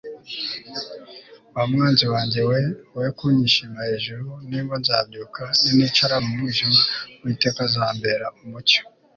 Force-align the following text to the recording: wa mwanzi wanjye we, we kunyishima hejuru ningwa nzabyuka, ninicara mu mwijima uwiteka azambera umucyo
wa 1.55 1.63
mwanzi 1.71 2.05
wanjye 2.13 2.39
we, 2.49 2.59
we 2.97 3.05
kunyishima 3.17 3.77
hejuru 3.87 4.27
ningwa 4.47 4.77
nzabyuka, 4.81 5.43
ninicara 5.63 6.15
mu 6.25 6.31
mwijima 6.39 6.79
uwiteka 7.21 7.59
azambera 7.67 8.25
umucyo 8.43 8.81